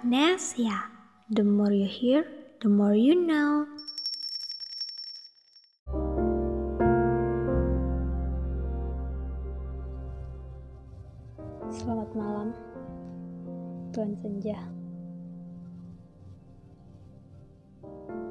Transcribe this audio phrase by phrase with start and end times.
[0.00, 0.88] Magnesia.
[1.28, 2.24] The more you hear,
[2.64, 3.68] the more you know.
[11.68, 12.56] Selamat malam,
[13.92, 14.56] Tuan Senja.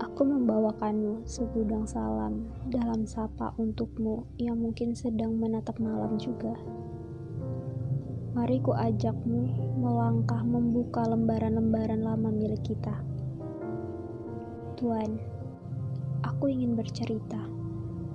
[0.01, 6.57] Aku membawakanmu segudang salam dalam sapa untukmu yang mungkin sedang menatap malam juga.
[8.29, 9.49] Mari ku ajakmu
[9.81, 12.93] melangkah membuka lembaran-lembaran lama milik kita.
[14.77, 15.17] Tuan,
[16.21, 17.41] aku ingin bercerita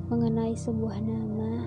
[0.06, 1.66] mengenai sebuah nama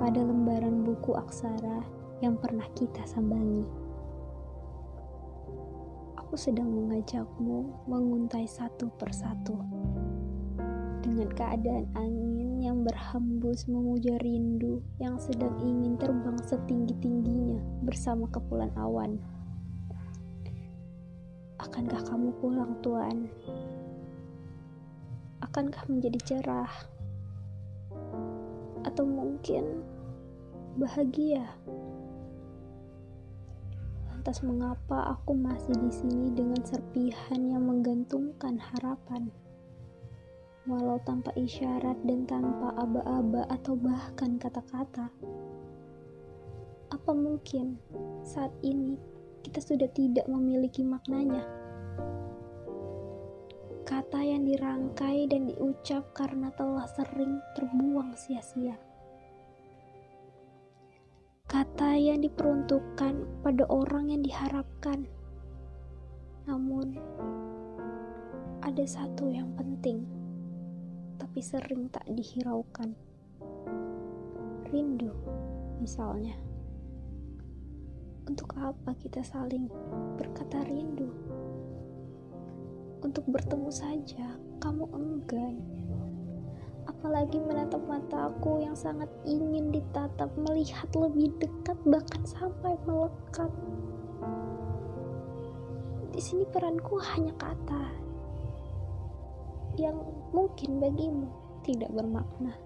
[0.00, 1.84] pada lembaran buku aksara
[2.24, 3.68] yang pernah kita sambangi.
[6.16, 9.58] Aku sedang mengajakmu menguntai satu persatu.
[11.02, 12.21] Dengan keadaan angin
[12.62, 19.18] yang berhembus memuja rindu yang sedang ingin terbang setinggi-tingginya bersama kepulan awan.
[21.58, 23.26] Akankah kamu pulang, Tuan?
[25.42, 26.70] Akankah menjadi cerah?
[28.86, 29.82] Atau mungkin
[30.78, 31.50] bahagia?
[34.06, 39.34] Lantas mengapa aku masih di sini dengan serpihan yang menggantungkan harapan?
[40.62, 45.10] Walau tanpa isyarat dan tanpa aba-aba atau bahkan kata-kata.
[46.94, 47.82] Apa mungkin
[48.22, 48.94] saat ini
[49.42, 51.42] kita sudah tidak memiliki maknanya?
[53.82, 58.78] Kata yang dirangkai dan diucap karena telah sering terbuang sia-sia
[61.52, 65.04] kata yang diperuntukkan pada orang yang diharapkan.
[66.48, 66.96] Namun,
[68.64, 70.00] ada satu yang penting,
[71.18, 72.92] tapi sering tak dihiraukan.
[74.72, 75.12] Rindu,
[75.80, 76.36] misalnya.
[78.28, 79.66] Untuk apa kita saling
[80.16, 81.10] berkata rindu?
[83.02, 85.56] Untuk bertemu saja, kamu enggan
[86.86, 93.50] apalagi menatap mataku yang sangat ingin ditatap melihat lebih dekat bahkan sampai melekat
[96.12, 97.84] di sini peranku hanya kata
[99.80, 99.96] yang
[100.32, 101.28] mungkin bagimu
[101.62, 102.56] tidak bermakna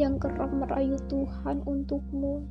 [0.00, 2.44] yang kerap merayu Tuhan untukmu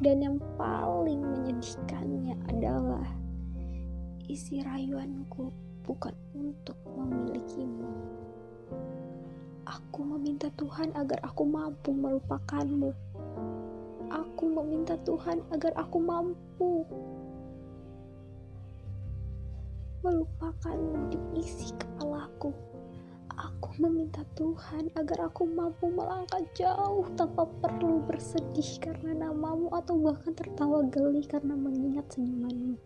[0.00, 3.04] dan yang paling menyedihkannya adalah
[4.30, 5.52] isi rayuanku
[5.84, 7.84] bukan untuk memilikimu.
[9.66, 12.94] Aku meminta Tuhan agar aku mampu melupakanmu.
[14.08, 16.86] Aku meminta Tuhan agar aku mampu
[20.00, 22.52] melupakanmu di isi kepalaku.
[23.40, 30.36] Aku meminta Tuhan agar aku mampu melangkah jauh tanpa perlu bersedih karena namamu atau bahkan
[30.36, 32.76] tertawa geli karena mengingat senyumanmu.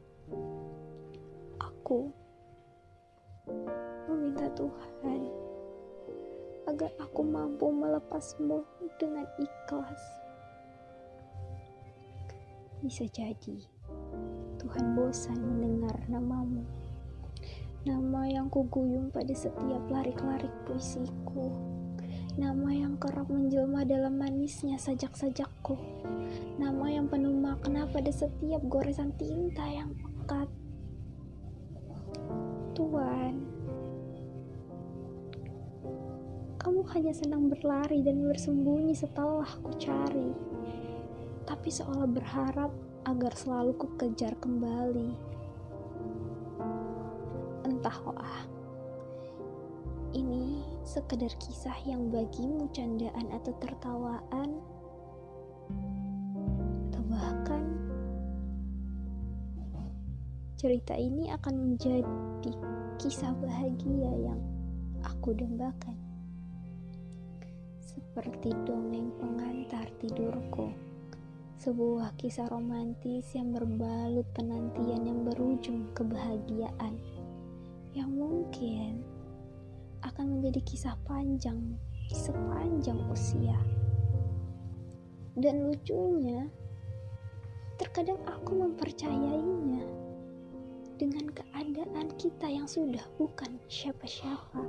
[1.58, 2.10] Aku
[4.10, 5.20] meminta Tuhan
[6.70, 8.62] agar aku mampu melepasmu
[8.98, 10.02] dengan ikhlas.
[12.82, 13.58] Bisa jadi
[14.60, 16.64] Tuhan bosan mendengar namamu,
[17.84, 21.52] nama yang kuguyung pada setiap larik-larik puisiku,
[22.40, 25.76] nama yang kerap menjelma dalam manisnya sajak-sajakku,
[26.56, 30.48] nama yang penuh makna pada setiap goresan tinta yang pekat.
[32.72, 33.44] Tuan,
[36.56, 40.32] kamu hanya senang berlari dan bersembunyi setelah ku cari,
[41.44, 42.72] tapi seolah berharap
[43.04, 45.33] agar selalu ku kejar kembali.
[47.84, 48.16] Oh
[50.16, 54.56] ini sekedar kisah yang bagimu candaan atau tertawaan,
[56.88, 57.64] atau bahkan
[60.56, 62.08] cerita ini akan menjadi
[62.96, 64.40] kisah bahagia yang
[65.04, 66.00] aku dambakan.
[67.84, 70.72] Seperti dongeng pengantar tidurku,
[71.60, 76.96] sebuah kisah romantis yang berbalut penantian yang berujung kebahagiaan,
[77.94, 79.06] yang mungkin
[80.02, 81.78] akan menjadi kisah panjang
[82.10, 83.56] di sepanjang usia.
[85.34, 86.46] Dan lucunya,
[87.78, 89.82] terkadang aku mempercayainya
[90.98, 94.62] dengan keadaan kita yang sudah bukan siapa-siapa.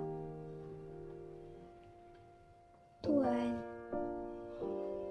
[3.06, 3.54] Tuhan,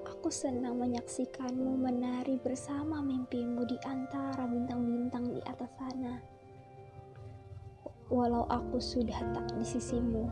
[0.02, 6.33] aku senang menyaksikanmu menari bersama mimpimu di antara bintang-bintang di atas sana.
[8.12, 10.28] Walau aku sudah tak di sisimu,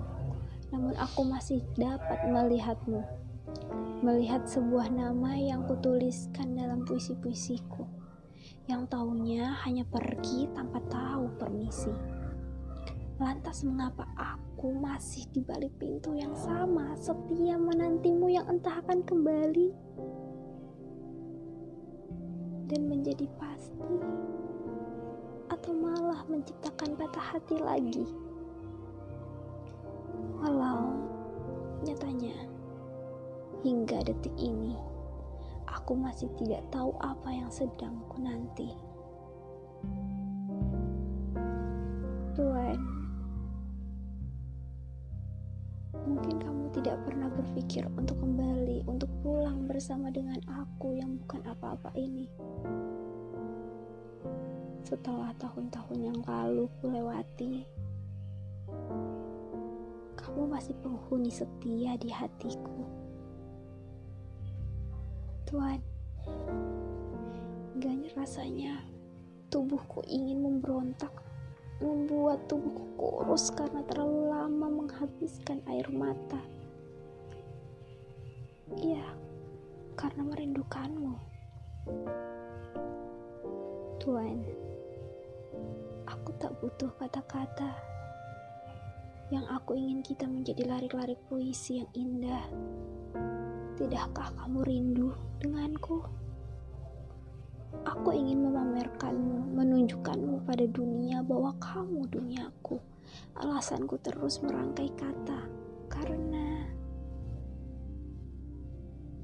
[0.73, 3.01] namun aku masih dapat melihatmu.
[4.05, 8.03] Melihat sebuah nama yang kutuliskan dalam puisi-puisiku
[8.71, 11.91] yang taunya hanya pergi tanpa tahu permisi.
[13.19, 19.69] Lantas mengapa aku masih di balik pintu yang sama setia menantimu yang entah akan kembali
[22.67, 23.95] dan menjadi pasti
[25.63, 28.03] atau malah menciptakan patah hati lagi.
[30.43, 30.91] Walau
[31.87, 32.35] nyatanya
[33.63, 34.75] hingga detik ini
[35.71, 38.75] aku masih tidak tahu apa yang sedang ku nanti.
[42.35, 42.79] Tuhan,
[46.03, 51.95] mungkin kamu tidak pernah berpikir untuk kembali, untuk pulang bersama dengan aku yang bukan apa-apa
[51.95, 52.27] ini.
[54.93, 57.65] Setelah tahun-tahun yang lalu kulewati,
[60.21, 62.85] kamu masih penghuni setia di hatiku.
[65.49, 65.81] Tuhan,
[67.81, 68.85] gak rasanya
[69.49, 71.17] tubuhku ingin memberontak,
[71.81, 76.45] membuat tubuhku kurus karena terlalu lama menghabiskan air mata.
[78.77, 79.09] Iya,
[79.97, 81.17] karena merindukanmu.
[84.05, 84.62] Tuhan,
[86.39, 87.73] tak butuh kata-kata.
[89.33, 92.45] Yang aku ingin kita menjadi lari-lari puisi yang indah.
[93.81, 95.09] Tidakkah kamu rindu
[95.41, 96.05] denganku?
[97.89, 102.77] Aku ingin memamerkanmu, menunjukkanmu pada dunia bahwa kamu duniaku.
[103.41, 105.49] Alasanku terus merangkai kata
[105.89, 106.69] karena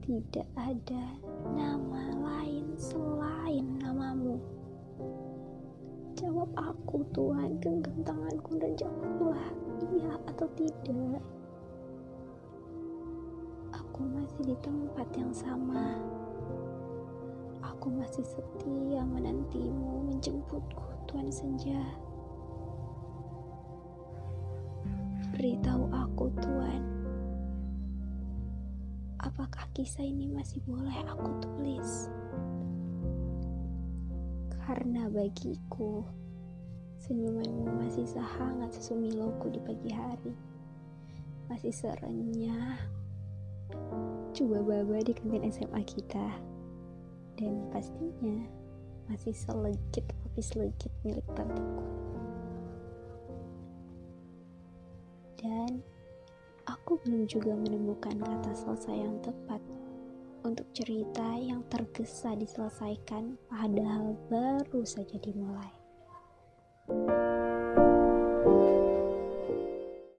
[0.09, 1.05] tidak ada
[1.53, 4.41] nama lain selain namamu.
[6.19, 9.55] Jawab aku Tuhan, genggam tanganku dan jawablah
[9.87, 11.23] iya atau tidak.
[13.71, 15.95] Aku masih di tempat yang sama.
[17.63, 21.87] Aku masih setia menantimu menjemputku Tuhan Senja.
[25.39, 26.83] Beritahu aku Tuhan,
[29.23, 32.11] apakah kisah ini masih boleh aku tulis?
[34.69, 36.05] Karena bagiku,
[37.01, 40.37] senyumanmu masih sehangat sesumiloku di pagi hari.
[41.49, 42.77] Masih serenyah.
[44.37, 46.37] Coba baba di kantin SMA kita.
[47.41, 48.45] Dan pastinya
[49.09, 51.89] masih selegit kopi selegit milik tanteku.
[55.41, 55.81] Dan
[56.69, 59.65] aku belum juga menemukan kata selesai yang tepat
[60.45, 65.73] untuk cerita yang tergesa diselesaikan padahal baru saja dimulai.
[66.89, 67.28] thank you